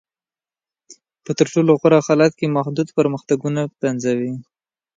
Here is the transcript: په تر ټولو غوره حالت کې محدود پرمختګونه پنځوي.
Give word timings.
په 1.23 1.31
تر 1.37 1.47
ټولو 1.53 1.71
غوره 1.79 1.99
حالت 2.07 2.33
کې 2.39 2.53
محدود 2.57 2.87
پرمختګونه 2.97 3.61
پنځوي. 3.81 4.33